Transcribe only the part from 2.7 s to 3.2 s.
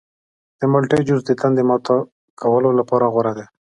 لپاره